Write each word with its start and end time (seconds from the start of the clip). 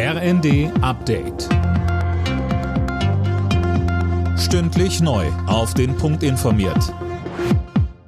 RND 0.00 0.70
Update. 0.80 1.48
Stündlich 4.38 5.00
neu. 5.00 5.26
Auf 5.48 5.74
den 5.74 5.96
Punkt 5.96 6.22
informiert. 6.22 6.94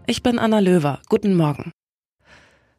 Ich 0.07 0.23
bin 0.23 0.39
Anna 0.39 0.61
Löwer. 0.61 1.01
Guten 1.09 1.35
Morgen. 1.35 1.73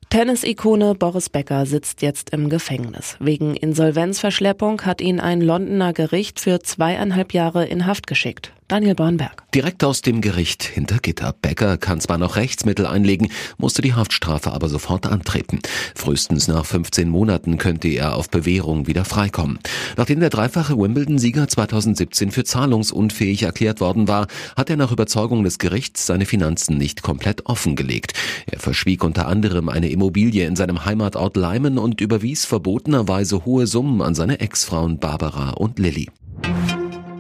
Tennis-Ikone 0.10 0.96
Boris 0.96 1.30
Becker 1.30 1.66
sitzt 1.66 2.02
jetzt 2.02 2.30
im 2.30 2.48
Gefängnis. 2.48 3.18
Wegen 3.20 3.54
Insolvenzverschleppung 3.54 4.84
hat 4.84 5.02
ihn 5.02 5.20
ein 5.20 5.42
Londoner 5.42 5.92
Gericht 5.92 6.40
für 6.40 6.62
zweieinhalb 6.62 7.34
Jahre 7.34 7.66
in 7.66 7.86
Haft 7.86 8.08
geschickt. 8.08 8.54
Daniel 8.72 8.96
Bornberg. 8.96 9.44
Direkt 9.54 9.84
aus 9.84 10.02
dem 10.02 10.22
Gericht 10.22 10.64
hinter 10.64 11.00
Gitter. 11.00 11.36
Becker 11.42 11.78
kann 11.78 12.00
zwar 12.00 12.18
noch 12.18 12.38
Rechtsmittel 12.38 12.86
einlegen, 12.86 13.28
musste 13.58 13.82
die 13.82 13.96
Haftstrafe 13.96 14.54
aber 14.54 14.70
sofort 14.70 15.08
antreten. 15.08 15.60
Frühestens 15.94 16.48
nach 16.48 16.66
15 16.66 17.10
Monaten 17.10 17.58
könnte 17.58 17.90
er 17.90 18.16
auf 18.16 18.30
Bewährung 18.30 18.88
wieder 18.88 19.04
freikommen. 19.04 19.60
Nachdem 19.98 20.22
der 20.22 20.30
dreifache 20.30 20.78
Wimbledon-Sieger 20.78 21.50
2017 21.50 22.32
für 22.32 22.46
zahlungsunfähig 22.46 23.44
erklärt 23.44 23.82
worden 23.82 24.08
war, 24.08 24.28
hat 24.56 24.70
er 24.70 24.78
nach 24.78 24.94
Überzeugung 24.94 25.44
des 25.44 25.60
Gerichts 25.60 26.06
seine 26.06 26.26
Finanzen 26.26 26.78
nicht 26.78 27.02
komplett 27.02 27.48
offengelegt. 27.48 28.14
Er 28.50 28.60
verschwieg 28.60 29.04
unter 29.04 29.28
anderem 29.28 29.68
eine 29.68 29.90
Immobilie 29.90 30.48
in 30.48 30.56
seinem 30.56 30.86
Heimatort 30.86 31.36
Leimen 31.36 31.78
und 31.78 32.00
überwies 32.00 32.46
verbotenerweise 32.46 33.44
hohe 33.44 33.68
Summen 33.68 34.02
an 34.02 34.16
seine 34.16 34.40
Ex-Frauen 34.40 34.98
Barbara 34.98 35.50
und 35.50 35.78
Lilly. 35.78 36.08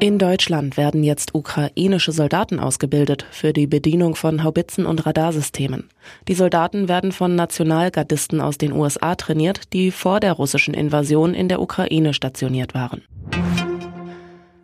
In 0.04 0.18
Deutschland 0.18 0.78
werden 0.78 1.04
jetzt 1.04 1.36
ukrainische 1.36 2.12
Soldaten 2.12 2.59
ausgebildet 2.59 3.23
für 3.30 3.54
die 3.54 3.68
Bedienung 3.68 4.16
von 4.16 4.44
Haubitzen 4.44 4.88
und 4.88 5.05
Radarsystemen. 5.05 5.90
Die 6.28 6.34
Soldaten 6.34 6.90
werden 6.90 7.12
von 7.12 7.36
Nationalgardisten 7.36 8.42
aus 8.42 8.58
den 8.58 8.72
USA 8.72 9.14
trainiert, 9.14 9.73
die 9.73 9.92
vor 9.92 10.20
der 10.20 10.34
russischen 10.34 10.73
Invasion 10.73 11.36
in 11.36 11.50
der 11.50 11.62
Ukraine 11.62 12.16
stationiert 12.16 12.73
waren. 12.73 13.04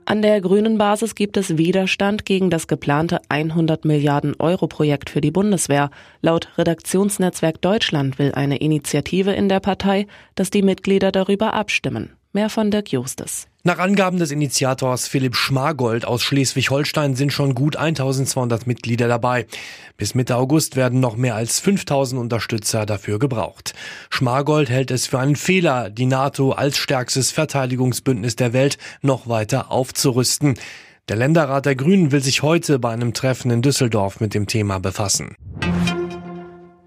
An 0.05 0.23
der 0.23 0.41
grünen 0.41 0.79
Basis 0.79 1.13
gibt 1.13 1.37
es 1.37 1.55
Widerstand 1.55 2.25
gegen 2.25 2.49
das 2.49 2.65
geplante 2.65 3.19
100 3.29 3.85
Milliarden 3.85 4.33
Euro 4.39 4.65
Projekt 4.65 5.11
für 5.11 5.21
die 5.21 5.29
Bundeswehr. 5.29 5.91
Laut 6.19 6.49
Redaktionsnetzwerk 6.57 7.61
Deutschland 7.61 8.17
will 8.17 8.31
eine 8.31 8.57
Initiative 8.57 9.33
in 9.33 9.49
der 9.49 9.59
Partei, 9.59 10.07
dass 10.33 10.49
die 10.49 10.63
Mitglieder 10.63 11.11
darüber 11.11 11.53
abstimmen. 11.53 12.13
Mehr 12.33 12.49
von 12.49 12.71
Dirk 12.71 12.91
Justes. 12.91 13.47
Nach 13.67 13.79
Angaben 13.79 14.17
des 14.17 14.31
Initiators 14.31 15.09
Philipp 15.09 15.35
Schmargold 15.35 16.05
aus 16.05 16.23
Schleswig-Holstein 16.23 17.17
sind 17.17 17.33
schon 17.33 17.53
gut 17.53 17.75
1200 17.75 18.65
Mitglieder 18.65 19.09
dabei. 19.09 19.45
Bis 19.97 20.15
Mitte 20.15 20.37
August 20.37 20.77
werden 20.77 21.01
noch 21.01 21.17
mehr 21.17 21.35
als 21.35 21.59
5000 21.59 22.21
Unterstützer 22.21 22.85
dafür 22.85 23.19
gebraucht. 23.19 23.73
Schmargold 24.09 24.69
hält 24.69 24.89
es 24.89 25.07
für 25.07 25.19
einen 25.19 25.35
Fehler, 25.35 25.89
die 25.89 26.05
NATO 26.05 26.53
als 26.53 26.77
stärkstes 26.77 27.31
Verteidigungsbündnis 27.31 28.37
der 28.37 28.53
Welt 28.53 28.77
noch 29.01 29.27
weiter 29.27 29.69
aufzurüsten. 29.69 30.53
Der 31.09 31.17
Länderrat 31.17 31.65
der 31.65 31.75
Grünen 31.75 32.13
will 32.13 32.23
sich 32.23 32.43
heute 32.43 32.79
bei 32.79 32.91
einem 32.91 33.13
Treffen 33.13 33.51
in 33.51 33.61
Düsseldorf 33.61 34.21
mit 34.21 34.33
dem 34.33 34.47
Thema 34.47 34.79
befassen. 34.79 35.35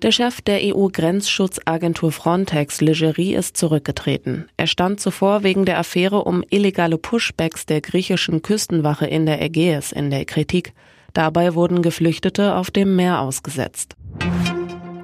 Der 0.03 0.13
Chef 0.13 0.41
der 0.41 0.61
EU-Grenzschutzagentur 0.63 2.11
Frontex, 2.11 2.81
Legerie, 2.81 3.35
ist 3.35 3.59
zurückgetreten. 3.59 4.49
Er 4.57 4.67
stand 4.67 4.99
zuvor 4.99 5.43
wegen 5.43 5.67
der 5.67 5.79
Affäre 5.79 6.25
um 6.25 6.43
illegale 6.49 6.97
Pushbacks 6.97 7.67
der 7.67 7.83
griechischen 7.83 8.41
Küstenwache 8.41 9.07
in 9.07 9.27
der 9.27 9.43
Ägäis 9.43 9.93
in 9.93 10.09
der 10.09 10.25
Kritik. 10.25 10.73
Dabei 11.13 11.55
wurden 11.55 11.83
Geflüchtete 11.83 12.55
auf 12.55 12.71
dem 12.71 12.97
Meer 12.97 13.21
ausgesetzt. 13.21 13.95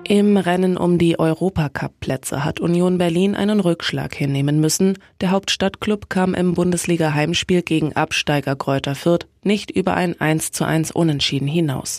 Im 0.08 0.38
Rennen 0.38 0.78
um 0.78 0.96
die 0.96 1.18
Europacup-Plätze 1.18 2.42
hat 2.42 2.60
Union 2.60 2.96
Berlin 2.96 3.34
einen 3.34 3.60
Rückschlag 3.60 4.14
hinnehmen 4.14 4.60
müssen. 4.60 4.98
Der 5.20 5.30
Hauptstadtklub 5.30 6.08
kam 6.08 6.32
im 6.32 6.54
Bundesliga-Heimspiel 6.54 7.60
gegen 7.60 7.94
Absteiger 7.94 8.56
Kräuter 8.56 8.94
Fürth 8.94 9.26
nicht 9.42 9.70
über 9.70 9.92
ein 9.92 10.18
1 10.18 10.52
zu 10.52 10.64
1 10.64 10.90
Unentschieden 10.92 11.48
hinaus. 11.48 11.98